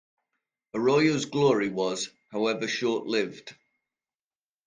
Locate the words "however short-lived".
2.31-3.53